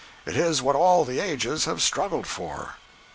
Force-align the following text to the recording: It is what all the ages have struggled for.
It 0.25 0.35
is 0.35 0.63
what 0.63 0.75
all 0.75 1.05
the 1.05 1.19
ages 1.19 1.65
have 1.65 1.79
struggled 1.79 2.25
for. 2.25 2.77